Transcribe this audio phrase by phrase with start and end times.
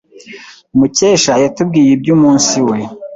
[0.77, 2.77] Mukesha yatubwiye iby'umunsi we.